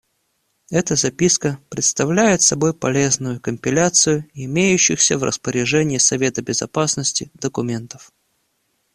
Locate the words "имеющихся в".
4.33-5.23